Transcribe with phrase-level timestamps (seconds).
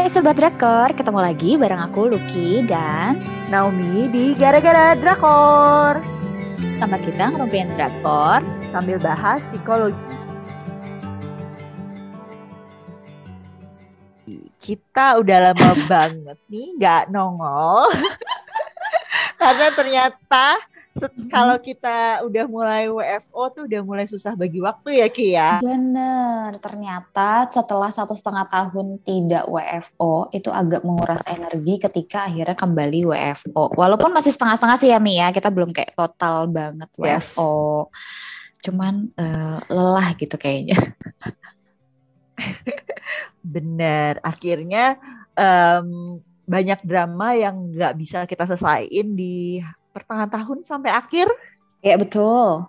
[0.00, 3.20] Hai Sobat Drakor, ketemu lagi bareng aku Lucky dan
[3.52, 6.00] Naomi di Gara-Gara Drakor.
[6.56, 8.40] Tempat kita ngerumpiin Drakor.
[8.72, 10.00] Sambil bahas psikologi.
[14.56, 17.92] Kita udah lama banget nih nggak nongol.
[19.36, 20.64] Karena ternyata
[21.30, 25.62] kalau kita udah mulai WFO tuh udah mulai susah bagi waktu ya Ki ya.
[25.62, 33.06] Bener, ternyata setelah satu setengah tahun tidak WFO itu agak menguras energi ketika akhirnya kembali
[33.06, 33.78] WFO.
[33.78, 37.30] Walaupun masih setengah-setengah sih ya Mi ya, kita belum kayak total banget Yes.
[37.38, 37.86] WFO.
[38.60, 40.74] Cuman eh, lelah gitu kayaknya.
[43.54, 44.98] Bener, akhirnya
[45.38, 46.18] em,
[46.50, 51.26] banyak drama yang nggak bisa kita selesaiin di pertengahan tahun sampai akhir.
[51.82, 52.66] Ya betul.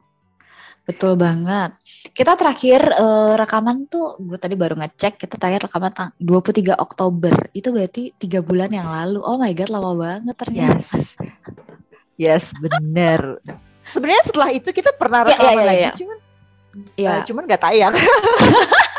[0.82, 1.78] Betul banget.
[2.12, 7.34] Kita terakhir eh, rekaman tuh, gue tadi baru ngecek, kita terakhir rekaman tang 23 Oktober.
[7.54, 9.22] Itu berarti tiga bulan yang lalu.
[9.22, 10.82] Oh my God, lama banget ternyata.
[10.82, 11.08] Yes,
[12.18, 13.38] yes, bener.
[13.94, 15.94] Sebenarnya setelah itu kita pernah Ya, ya, rekaman ya, lagi, ya.
[15.96, 16.18] cuman
[16.96, 17.94] Ya, eh, cuman nggak tayang.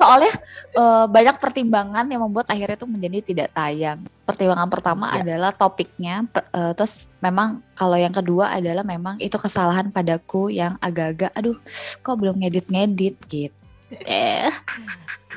[0.00, 0.32] soalnya
[0.72, 4.00] eh, banyak pertimbangan yang membuat akhirnya itu menjadi tidak tayang.
[4.24, 5.20] Pertimbangan pertama Ya.
[5.20, 10.80] adalah topiknya, per- eh, terus memang kalau yang kedua adalah memang itu kesalahan padaku yang
[10.80, 11.60] agak-agak, aduh,
[12.00, 13.56] kok belum ngedit-ngedit gitu.
[14.08, 14.48] Eh,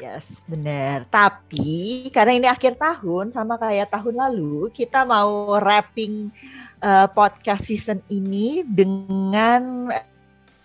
[0.01, 1.05] Yes, bener.
[1.13, 6.33] Tapi karena ini akhir tahun sama kayak tahun lalu, kita mau wrapping
[6.81, 9.93] eh, podcast season ini dengan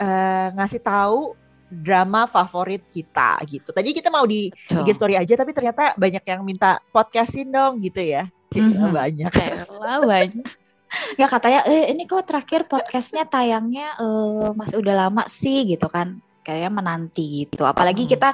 [0.00, 1.36] eh, ngasih tahu
[1.68, 3.68] drama favorit kita gitu.
[3.70, 4.80] Tadi kita mau di so.
[4.82, 8.26] IG story aja, tapi ternyata banyak yang minta podcastin dong gitu ya.
[8.48, 8.90] Mhm.
[8.90, 9.28] banyak.
[9.68, 10.46] Elah, banyak.
[11.20, 16.16] Ya katanya, eh ini kok terakhir podcastnya tayangnya eh, masih udah lama sih gitu kan.
[16.40, 17.68] Kayaknya menanti gitu.
[17.68, 18.12] Apalagi Hmm.
[18.16, 18.28] kita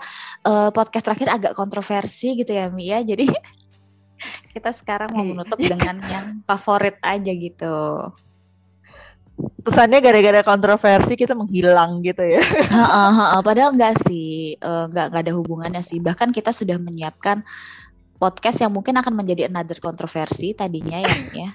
[0.46, 3.02] eh, podcast terakhir agak kontroversi gitu ya Mi ya.
[3.02, 3.26] Jadi
[4.54, 5.30] kita sekarang mau Oke.
[5.34, 7.74] menutup dengan yang favorit aja gitu.
[9.64, 12.42] Kesannya gara-gara kontroversi kita menghilang gitu ya.
[12.44, 13.40] Heeh, heeh.
[13.40, 15.98] Padahal enggak sih, Eh, enggak enggak ada hubungannya sih.
[15.98, 17.42] Bahkan kita sudah menyiapkan
[18.18, 21.50] podcast yang mungkin akan menjadi another kontroversi tadinya ya ya.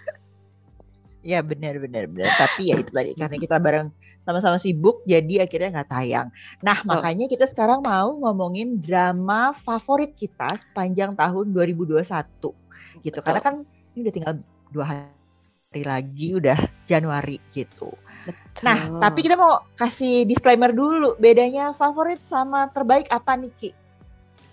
[1.20, 2.32] Ya benar benar benar.
[2.36, 3.88] Tapi ya itu tadi karena kita bareng
[4.24, 6.28] sama-sama sibuk jadi akhirnya nggak tayang.
[6.64, 12.06] Nah makanya kita sekarang mau ngomongin drama favorit kita sepanjang tahun 2021
[13.04, 13.20] gitu.
[13.20, 13.56] Karena kan
[13.96, 14.34] ini udah tinggal
[14.72, 15.19] dua hari
[15.78, 16.58] lagi udah
[16.90, 17.94] Januari gitu.
[18.26, 18.66] Betul.
[18.66, 23.70] Nah tapi kita mau kasih disclaimer dulu bedanya favorit sama terbaik apa nih Ki?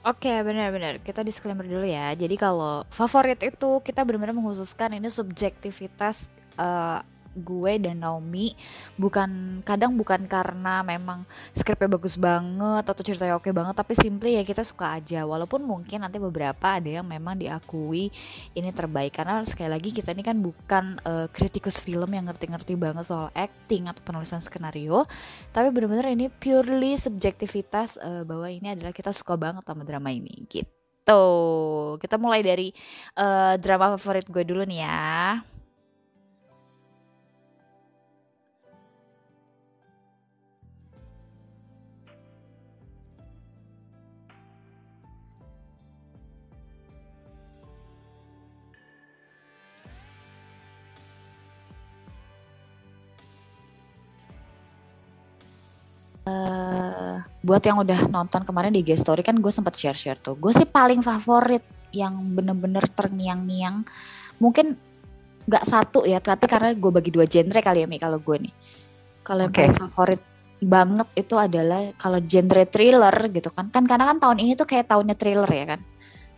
[0.06, 1.00] Oke, benar-benar.
[1.03, 2.12] Kita disclaimer dulu ya.
[2.15, 6.28] Jadi kalau favorit itu kita benar-benar mengkhususkan ini subjektivitas
[6.60, 7.00] eh,
[7.37, 8.57] gue dan Naomi.
[8.97, 14.43] Bukan kadang bukan karena memang skripnya bagus banget atau ceritanya oke banget, tapi simply ya
[14.43, 15.29] kita suka aja.
[15.29, 18.09] Walaupun mungkin nanti beberapa ada yang memang diakui
[18.57, 23.05] ini terbaik karena sekali lagi kita ini kan bukan eh, kritikus film yang ngerti-ngerti banget
[23.05, 25.05] soal acting atau penulisan skenario,
[25.53, 30.49] tapi benar-benar ini purely subjektivitas eh, bahwa ini adalah kita suka banget sama drama ini
[30.49, 31.99] gitu.
[32.03, 32.73] Kita mulai dari
[33.15, 35.56] eh, drama favorit gue dulu nih ya.
[57.47, 60.34] Buat yang udah nonton kemarin di IG story kan gue sempet share-share tuh.
[60.34, 61.62] Gue sih paling favorit
[61.95, 63.87] yang bener-bener terngiang-ngiang.
[64.43, 64.75] Mungkin
[65.47, 68.55] nggak satu ya, tapi karena gue bagi dua genre kali ya Mi kalau gue nih.
[69.23, 69.62] Kalau yang Oke.
[69.62, 70.23] paling favorit
[70.59, 73.71] banget itu adalah kalau genre thriller gitu kan.
[73.71, 75.81] Kan karena kan tahun ini tuh kayak tahunnya thriller ya kan.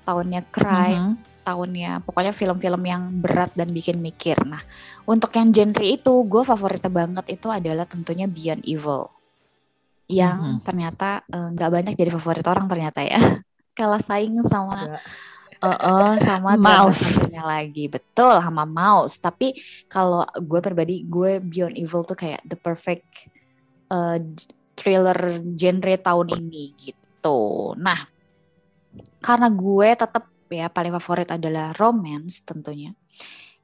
[0.04, 4.36] Tahunnya crime, tahunnya pokoknya film-film yang berat dan bikin mikir.
[4.44, 4.60] Nah,
[5.08, 9.17] untuk yang genre itu gue favoritnya banget itu adalah tentunya Beyond Evil.
[10.08, 10.60] Yang Mhm.
[10.64, 13.18] ternyata eh, nggak banyak jadi favorit orang ternyata ya.
[13.78, 14.98] Kalah saing sama
[15.62, 17.02] eh, eh, sama Mouse.
[17.02, 17.86] satunya lagi.
[17.92, 19.20] Betul sama Mouse.
[19.20, 19.54] Tapi
[19.90, 23.06] kalau gue pribadi gue Beyond Evil tuh kayak the perfect
[24.38, 25.18] j- thriller
[25.58, 27.74] genre tahun ini gitu.
[27.78, 27.98] Nah,
[29.20, 32.94] karena gue tetap ya paling favorit adalah romance tentunya.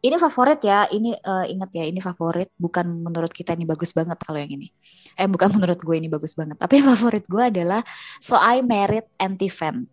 [0.05, 4.21] Ini favorit ya, ini eh, ingat ya, ini favorit bukan menurut kita ini bagus banget
[4.21, 4.69] kalau yang ini.
[5.17, 7.81] Eh bukan menurut gue ini bagus banget, tapi favorit gue adalah
[8.21, 9.89] So I Married Anti Fan.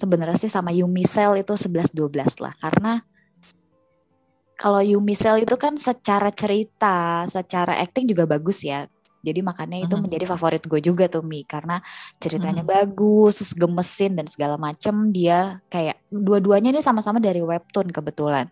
[0.00, 3.04] Sebenarnya sih sama Yumi Cell itu 11 12 lah karena
[4.56, 8.88] kalau Yumi Cell itu kan secara cerita, secara acting juga bagus ya.
[9.20, 11.84] Jadi makanya itu menjadi favorit gue juga tuh Mi karena
[12.16, 18.48] ceritanya bagus, terus gemesin dan segala macem dia kayak dua-duanya ini sama-sama dari webtoon kebetulan.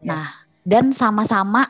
[0.00, 0.06] Yeah.
[0.08, 0.26] Nah,
[0.64, 1.68] dan sama-sama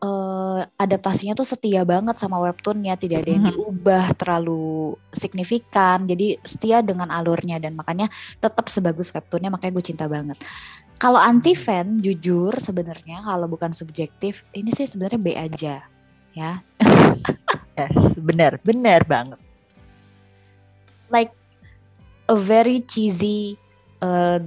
[0.00, 3.58] uh, adaptasinya tuh setia banget sama webtoonnya, tidak ada yang mm-hmm.
[3.58, 6.04] diubah terlalu signifikan.
[6.06, 10.38] Jadi setia dengan alurnya dan makanya tetap sebagus webtoonnya, makanya gue cinta banget.
[10.96, 11.66] Kalau anti mm-hmm.
[11.66, 15.74] fan, jujur sebenarnya kalau bukan subjektif, ini sih sebenarnya B aja,
[16.32, 16.52] ya.
[17.78, 19.40] yes, benar, benar banget.
[21.12, 21.30] Like
[22.26, 23.54] a very cheesy
[24.02, 24.40] uh,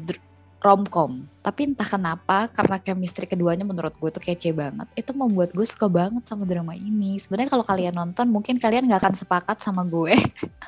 [0.59, 1.23] romcom.
[1.39, 4.87] Tapi entah kenapa karena chemistry keduanya menurut gue tuh kece banget.
[4.93, 7.15] Itu membuat gue suka banget sama drama ini.
[7.15, 10.19] Sebenarnya kalau kalian nonton mungkin kalian nggak akan sepakat sama gue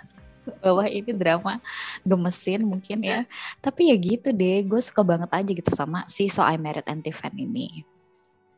[0.64, 1.60] bahwa ini drama
[2.08, 3.28] gemesin mungkin ya.
[3.60, 7.12] Tapi ya gitu deh gue suka banget aja gitu sama si So I Married Anti
[7.12, 7.84] Fan ini.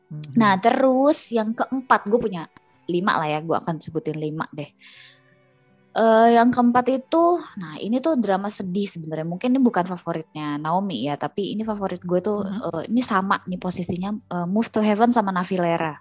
[0.04, 0.36] Hmm.
[0.36, 2.46] nah terus yang keempat gue punya
[2.86, 3.42] lima lah ya.
[3.42, 4.70] Gue akan sebutin lima deh
[5.94, 9.30] Uh, yang keempat itu, nah ini tuh drama sedih sebenarnya.
[9.30, 12.66] Mungkin ini bukan favoritnya Naomi ya, tapi ini favorit gue tuh mm -hmm.
[12.66, 15.94] uh, ini sama nih posisinya uh, Move to Heaven sama Navilera.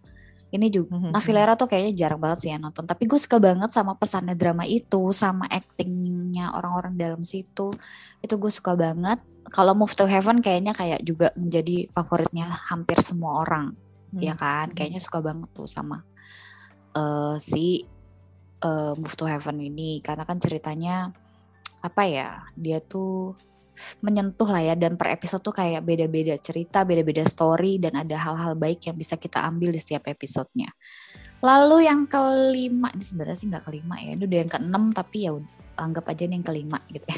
[0.50, 1.12] Ini juga mm -hmm.
[1.13, 4.66] Navilera tuh kayaknya jarang banget sih yang nonton, tapi gue suka banget sama pesannya drama
[4.66, 7.69] itu, sama actingnya orang-orang dalam situ.
[8.18, 9.22] Itu gue suka banget.
[9.54, 14.25] Kalau Move to Heaven kayaknya kayak juga menjadi favoritnya hampir semua orang, mm -hmm.
[14.25, 14.74] ya kan?
[14.74, 16.01] Kayaknya suka banget tuh sama
[16.98, 17.86] uh, si
[18.63, 21.12] uh, Move to Heaven ini karena kan ceritanya
[21.83, 23.36] apa ya dia tuh
[24.00, 28.54] menyentuh lah ya dan per episode tuh kayak beda-beda cerita, beda-beda story dan ada hal-hal
[28.54, 30.69] baik yang bisa kita ambil di setiap episodenya.
[31.44, 35.33] Lalu yang kelima ini sebenarnya sih nggak kelima ya, ini udah yang keenam tapi ya
[35.75, 37.18] anggap aja ini yang kelima gitu ya.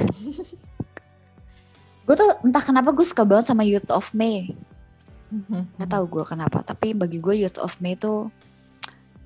[2.05, 4.55] gue tuh entah kenapa gue suka banget sama Youth of May.
[5.75, 8.31] Gak tau gue kenapa, tapi bagi gue Youth of May tuh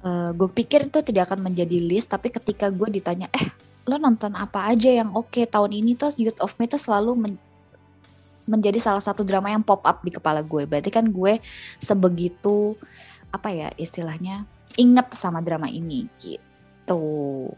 [0.03, 3.51] uh, gue pikir itu tidak akan menjadi list tapi ketika gue ditanya eh
[3.89, 5.33] lo nonton apa aja yang oke?
[5.33, 7.33] Okay, tahun ini tuh Youth of Me tuh selalu men
[8.49, 10.65] menjadi salah satu drama yang pop up di kepala gue.
[10.69, 11.41] Berarti kan gue
[11.81, 12.77] sebegitu
[13.29, 14.45] apa ya istilahnya
[14.77, 17.49] inget sama drama ini gitu.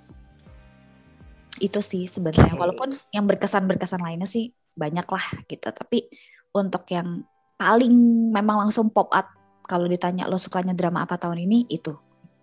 [1.59, 2.55] Itu sih sebenarnya.
[2.55, 5.67] Walaupun yang berkesan berkesan lainnya sih banyak lah gitu.
[5.67, 6.11] Tapi
[6.55, 7.23] untuk yang
[7.55, 7.91] paling
[8.31, 9.31] memang langsung pop up
[9.67, 11.95] kalau ditanya lo sukanya drama apa tahun ini itu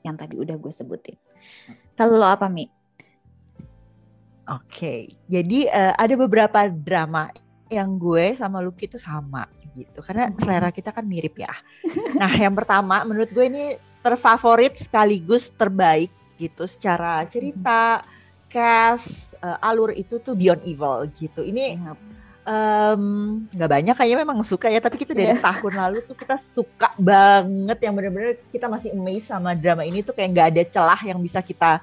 [0.08, 1.16] yang tadi udah gue sebutin.
[1.92, 2.64] Kalau lo apa Mi?
[4.48, 5.00] Oke, okay.
[5.28, 7.28] jadi uh, ada beberapa drama
[7.68, 9.44] yang gue sama Lucky itu sama
[9.76, 11.52] gitu, karena selera kita kan mirip ya.
[12.16, 16.08] nah, yang pertama menurut gue ini terfavorit sekaligus terbaik
[16.40, 18.00] gitu, secara cerita,
[18.48, 21.44] cast, uh, alur itu tuh Beyond Evil gitu.
[21.44, 21.76] Ini
[22.48, 24.80] nggak um, banyak kayaknya memang suka ya.
[24.80, 25.42] Tapi kita dari yeah.
[25.42, 27.78] tahun lalu tuh kita suka banget.
[27.84, 31.44] Yang bener-bener kita masih amazed sama drama ini tuh kayak nggak ada celah yang bisa
[31.44, 31.82] kita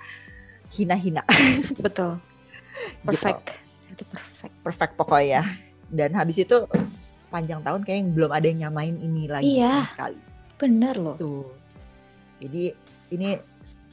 [0.74, 1.22] hina-hina.
[1.86, 2.18] Betul.
[2.18, 3.06] Gitu.
[3.08, 3.46] perfect.
[3.46, 3.94] Gitu.
[3.96, 4.56] itu perfect.
[4.66, 5.42] Perfect pokoknya.
[5.88, 6.66] Dan habis itu
[7.30, 9.86] panjang tahun kayak belum ada yang nyamain ini lagi iya.
[9.92, 10.20] sekali.
[10.58, 11.16] Bener loh.
[11.20, 11.48] Tuh.
[12.42, 12.74] Jadi
[13.14, 13.40] ini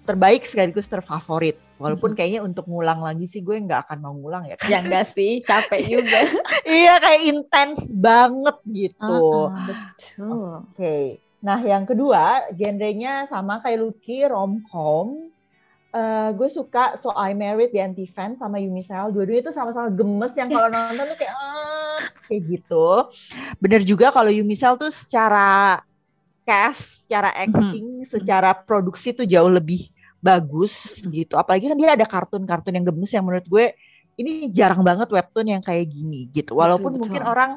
[0.03, 4.55] terbaik sekaligus terfavorit Walaupun kayaknya untuk ngulang lagi sih gue nggak akan mau ngulang ya.
[4.70, 6.23] Ya enggak sih, capek juga.
[6.79, 9.02] iya kayak intens banget gitu.
[9.02, 10.46] Uh, uh, betul.
[10.62, 10.79] Oke.
[10.79, 11.05] Okay.
[11.43, 15.29] Nah yang kedua genrenya sama kayak Lucky romcom.
[15.93, 19.12] Uh, gue suka So I Married the Anti Fan sama Yumi Sal.
[19.12, 23.12] Dua-duanya itu sama-sama gemes yang kalau nonton tuh kayak uh, kayak gitu.
[23.60, 25.82] Bener juga kalau Yumi Sal tuh secara
[26.48, 28.08] cast, secara acting, mm -hmm.
[28.08, 31.34] secara produksi tuh jauh lebih bagus gitu.
[31.34, 33.74] Apalagi kan dia ada kartun-kartun yang gemes yang menurut gue
[34.17, 36.55] ini jarang banget webtoon yang kayak gini gitu.
[36.55, 37.02] Walaupun betul, betul.
[37.10, 37.50] mungkin orang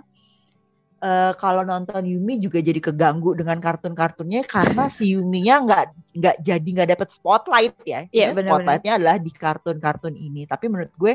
[1.05, 5.85] uh, kalau nonton Yumi juga jadi keganggu dengan kartun-kartunnya karena si Yuminya nggak
[6.17, 8.09] nggak jadi nggak dapet spotlight ya.
[8.09, 8.57] Iya benar.
[8.57, 10.49] Spotlightnya adalah di kartun-kartun ini.
[10.49, 11.13] Tapi menurut gue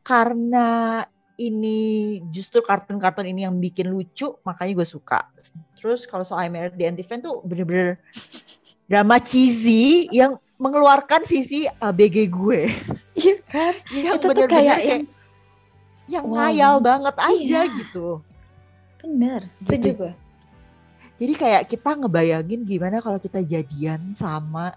[0.00, 1.04] karena
[1.40, 5.24] ini justru kartun-kartun ini yang bikin lucu, makanya gue suka.
[5.76, 7.96] Terus kalau soal I Married the Fan tuh bener-bener
[8.90, 12.60] drama cheesy yang mengeluarkan sisi ABG gue.
[13.20, 13.74] Iya kan?
[13.92, 15.02] yang itu tuh kayak yang
[16.08, 16.40] yang wow.
[16.40, 17.76] ngayal banget aja iya.
[17.84, 18.24] gitu.
[19.04, 20.12] Bener, setuju jadi, gue.
[21.20, 24.72] Jadi kayak kita ngebayangin gimana kalau kita jadian sama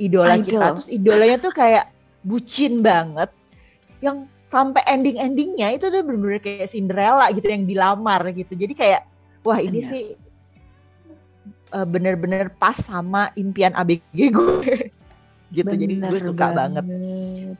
[0.00, 0.48] idola Idol.
[0.48, 1.92] kita, terus idolanya tuh kayak
[2.24, 3.28] bucin banget,
[4.00, 8.56] yang sampai ending-endingnya itu tuh bener-bener kayak Cinderella gitu yang dilamar gitu.
[8.56, 9.04] Jadi kayak
[9.44, 9.92] wah ini Bener.
[9.92, 10.04] sih
[11.72, 14.88] uh, bener-bener pas sama impian ABG gue
[15.52, 16.84] gitu Bener jadi gue suka banget.
[16.84, 17.56] banget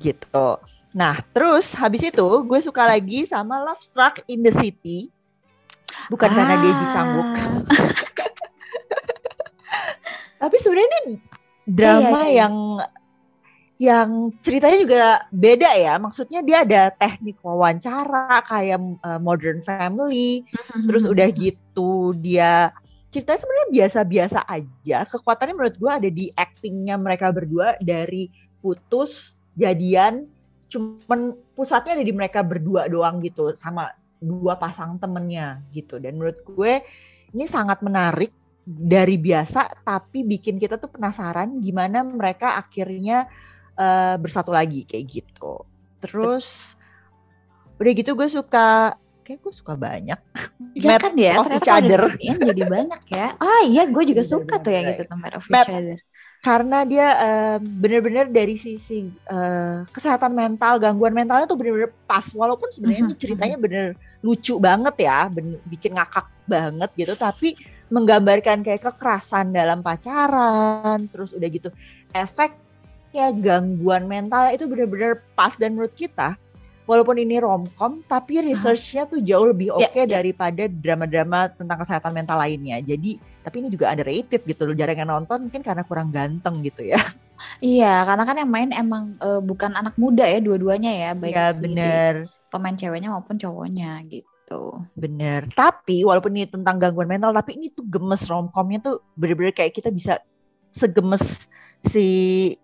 [0.00, 0.48] gitu
[0.92, 5.08] nah terus habis itu gue suka lagi sama Love Struck in the City
[6.12, 6.34] bukan ah.
[6.36, 7.28] karena dia Ji Cangguk
[10.42, 11.14] tapi sebenarnya ini
[11.66, 12.38] drama iya, iya.
[12.44, 12.54] yang
[13.82, 15.04] yang ceritanya juga
[15.34, 15.98] beda ya.
[15.98, 20.46] Maksudnya dia ada teknik wawancara kayak uh, Modern Family.
[20.86, 22.70] terus udah gitu dia
[23.12, 24.98] ceritanya sebenarnya biasa-biasa aja.
[25.04, 28.32] Kekuatannya menurut gue ada di actingnya mereka berdua dari
[28.64, 30.24] putus, jadian,
[30.72, 36.00] cuman pusatnya ada di mereka berdua doang gitu sama dua pasang temennya gitu.
[36.00, 36.80] Dan menurut gue
[37.36, 38.32] ini sangat menarik
[38.64, 43.28] dari biasa tapi bikin kita tuh penasaran gimana mereka akhirnya
[43.76, 45.68] uh, bersatu lagi kayak gitu.
[46.00, 46.72] Terus
[47.76, 50.18] udah gitu gue suka kayak gue suka banyak.
[50.76, 53.26] Ya kan ya, ternyata jadi banyak ya.
[53.38, 55.98] Ah iya, gue juga suka tuh yang itu tempat of each other.
[56.42, 62.26] Karena dia uh, bener-bener dari sisi uh, kesehatan mental, gangguan mentalnya tuh bener-bener pas.
[62.34, 63.84] Walaupun sebenarnya uh-huh, ceritanya bener
[64.26, 67.14] lucu banget ya, bener, bikin ngakak banget gitu.
[67.14, 67.54] Tapi
[67.94, 71.70] menggambarkan kayak kekerasan dalam pacaran, terus udah gitu
[72.12, 76.36] efeknya gangguan mental itu bener-bener pas dan menurut kita
[76.92, 81.80] walaupun ini romcom tapi researchnya tuh jauh lebih ya, oke okay yeah, daripada drama-drama tentang
[81.80, 82.84] kesehatan mental lainnya.
[82.84, 84.76] Jadi tapi ini juga underrated gitu loh.
[84.76, 87.00] Jarang yang nonton mungkin karena kurang ganteng gitu ya.
[87.58, 91.50] Iya, karena kan yang main emang uh, bukan anak muda ya dua-duanya ya, baik ya,
[91.56, 92.14] bener.
[92.54, 94.78] pemain ceweknya maupun cowoknya gitu.
[94.94, 95.50] Bener.
[95.50, 99.90] Tapi walaupun ini tentang gangguan mental, tapi ini tuh gemes romcomnya tuh bener-bener kayak kita
[99.90, 100.22] bisa
[100.76, 101.50] segemes
[101.90, 102.06] si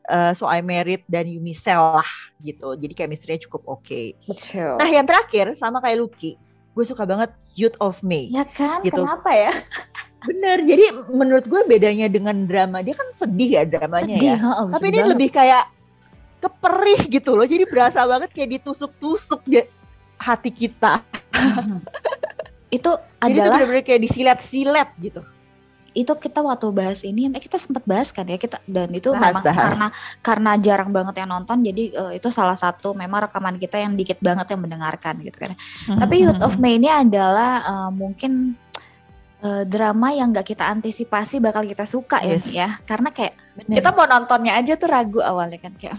[0.06, 2.78] uh, So I Married dan Yumisel lah gitu.
[2.78, 3.82] Jadi chemistry-nya cukup oke.
[3.82, 4.14] Okay.
[4.28, 4.78] Betul.
[4.78, 6.38] Nah yang terakhir sama kayak Lucky,
[6.78, 8.30] gue suka banget Youth of May.
[8.30, 9.02] Ya kan, gitu.
[9.02, 9.52] kenapa ya?
[10.28, 14.37] Bener, jadi menurut gue bedanya dengan drama, dia kan sedih ya dramanya sedih, ya.
[14.42, 15.10] Oh, Tapi ini banget.
[15.14, 15.64] lebih kayak
[16.42, 19.46] keperih gitu loh, jadi berasa banget kayak ditusuk-tusuk
[20.18, 21.02] hati kita.
[22.76, 22.90] itu
[23.22, 23.30] adalah...
[23.30, 25.22] Jadi itu bener-bener kayak disilet-silet gitu
[25.99, 29.35] itu kita waktu bahas ini eh, kita sempat bahas kan ya kita dan itu bahas,
[29.35, 29.59] memang bahas.
[29.59, 29.87] karena
[30.23, 34.23] karena jarang banget yang nonton jadi uh, itu salah satu memang rekaman kita yang dikit
[34.23, 35.59] banget yang mendengarkan gitu kan.
[35.59, 35.99] Mm-hmm.
[35.99, 38.55] Tapi Youth of May ini adalah uh, mungkin
[39.43, 42.47] uh, drama yang gak kita antisipasi bakal kita suka ya, yes.
[42.50, 43.83] ya karena kayak Bener.
[43.83, 45.99] kita mau nontonnya aja tuh ragu awalnya kan kayak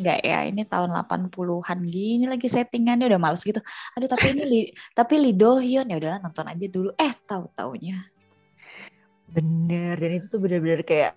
[0.00, 3.60] enggak ya ini tahun 80-an gini lagi settingannya udah males gitu
[3.92, 4.60] aduh tapi ini li,
[4.96, 8.00] tapi Lee Do Hyun ya udahlah nonton aja dulu eh tahu taunya
[9.30, 11.14] Bener, dan itu tuh bener-bener kayak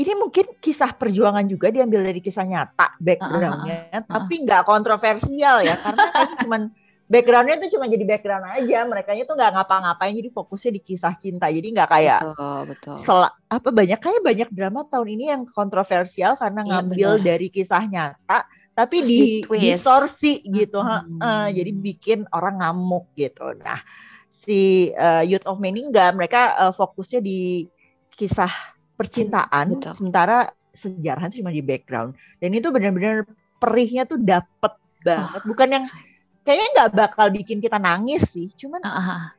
[0.00, 4.62] ini mungkin kisah perjuangan juga diambil dari kisah nyata backgroundnya, uh, uh, uh, tapi nggak
[4.64, 6.62] kontroversial ya karena kayaknya cuman
[7.12, 11.52] backgroundnya tuh cuma jadi background aja, mereka itu nggak ngapa-ngapain jadi fokusnya di kisah cinta,
[11.52, 12.96] jadi nggak kayak betul, betul.
[13.04, 17.26] Sel, apa banyak kayak banyak drama tahun ini yang kontroversial karena iya, ngambil bener.
[17.28, 21.20] dari kisah nyata, tapi Terus di, di distorsi gitu, hmm.
[21.20, 23.44] ha, jadi bikin orang ngamuk gitu.
[23.60, 23.84] Nah
[24.42, 27.70] si uh, Youth of Many enggak, mereka uh, fokusnya di
[28.18, 28.50] kisah
[28.98, 29.94] percintaan, Betul.
[29.94, 32.18] sementara sejarah itu cuma di background.
[32.42, 33.24] Dan itu benar-benar
[33.62, 35.46] perihnya tuh dapet banget, oh.
[35.46, 35.84] bukan yang
[36.42, 39.30] kayaknya nggak bakal bikin kita nangis sih, cuman uh-huh.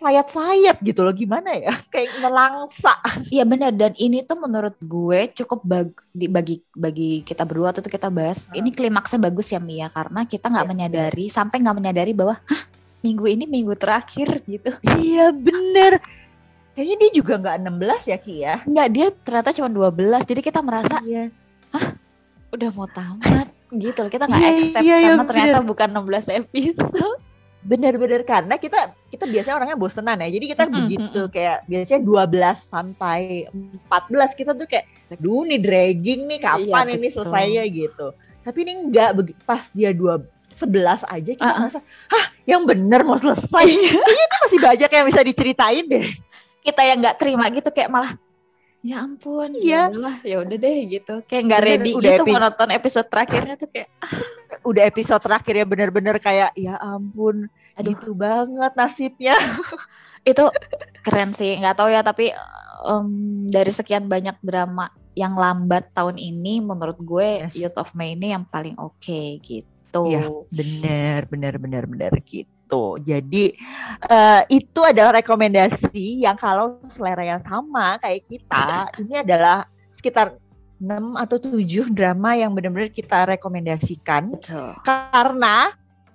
[0.00, 2.96] sayat-sayat gitu loh gimana ya kayak melangsa
[3.28, 5.92] iya benar dan ini tuh menurut gue cukup bag,
[6.32, 8.56] bagi bagi kita berdua tuh kita bahas uh.
[8.56, 11.36] ini klimaksnya bagus ya Mia karena kita nggak ya, menyadari ya.
[11.36, 12.62] sampai nggak menyadari bahwa Hah,
[13.04, 14.72] minggu ini minggu terakhir gitu.
[14.80, 16.00] Iya bener.
[16.74, 18.56] Kayaknya dia juga nggak 16 ya Ki ya?
[18.66, 20.26] Nggak, dia ternyata cuma 12.
[20.26, 21.30] Jadi kita merasa, iya.
[21.70, 21.86] hah
[22.50, 24.10] udah mau tamat gitu loh.
[24.10, 25.70] Kita nggak iya, accept iya, iya, karena ternyata bener.
[25.70, 27.18] bukan 16 episode.
[27.64, 30.28] Bener-bener karena kita kita biasanya orangnya bosenan ya.
[30.34, 30.78] Jadi kita mm -hmm.
[30.82, 33.20] begitu kayak biasanya 12 sampai
[33.88, 38.06] 14 kita tuh kayak duh nih dragging nih kapan iya, ini selesainya gitu.
[38.44, 40.20] Tapi ini enggak pas dia dua
[40.54, 41.60] sebelas aja kita uh -uh.
[41.66, 41.80] merasa,
[42.10, 43.64] hah yang bener mau selesai.
[43.66, 43.90] Iya.
[43.98, 46.06] Kayaknya itu masih banyak yang bisa diceritain deh.
[46.64, 48.12] Kita yang nggak terima gitu kayak malah
[48.84, 52.68] ya ampun ya udah ya udah deh gitu kayak nggak ready udah gitu mau nonton
[52.68, 53.88] episode terakhirnya tuh kayak
[54.60, 57.48] udah episode terakhir ya bener-bener kayak ya ampun
[57.80, 57.96] Aduh.
[57.96, 59.40] gitu banget nasibnya
[60.28, 60.44] itu
[61.00, 62.28] keren sih nggak tahu ya tapi
[62.84, 67.56] um, dari sekian banyak drama yang lambat tahun ini menurut gue yes.
[67.56, 70.10] Youth of May ini yang paling oke okay, gitu gitu.
[70.10, 72.98] Iya, benar, benar, benar, benar gitu.
[72.98, 73.54] Jadi
[74.10, 78.66] uh, itu adalah rekomendasi yang kalau selera yang sama kayak kita,
[79.06, 80.34] ini adalah sekitar
[80.82, 84.34] 6 atau 7 drama yang benar-benar kita rekomendasikan.
[84.34, 84.74] Betul.
[84.82, 85.70] Karena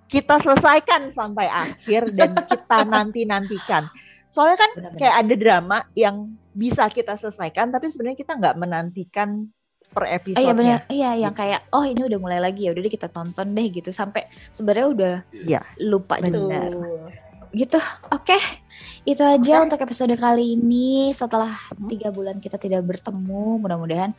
[0.09, 3.88] kita selesaikan sampai akhir dan kita nanti-nantikan.
[4.29, 5.00] Soalnya kan benar, benar.
[5.00, 6.15] kayak ada drama yang
[6.53, 9.48] bisa kita selesaikan tapi sebenarnya kita nggak menantikan
[9.89, 10.39] per episode.
[10.39, 10.79] Oh, iya benar.
[10.88, 11.41] Iya, yang gitu.
[11.41, 14.88] kayak oh ini udah mulai lagi ya udah deh kita tonton deh gitu sampai sebenarnya
[14.88, 15.62] udah iya.
[15.81, 16.69] lupa benar.
[17.50, 17.81] gitu.
[18.13, 18.38] Oke.
[18.38, 18.41] Okay.
[19.10, 19.65] Itu aja okay.
[19.65, 21.10] untuk episode kali ini.
[21.10, 21.89] Setelah hmm.
[21.89, 24.13] tiga bulan kita tidak bertemu, mudah-mudahan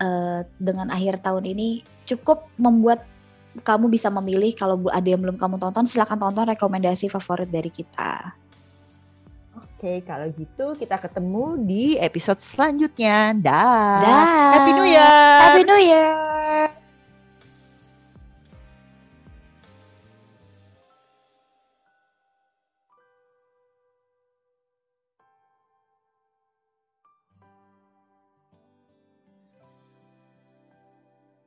[0.00, 3.08] uh, dengan akhir tahun ini cukup membuat
[3.64, 8.36] kamu bisa memilih kalau ada yang belum kamu tonton silahkan tonton rekomendasi favorit dari kita.
[9.76, 13.36] Oke, kalau gitu kita ketemu di episode selanjutnya.
[13.36, 14.00] Dah.
[14.00, 14.20] Da.
[14.56, 15.04] Happy New Year.
[15.44, 16.25] Happy New Year.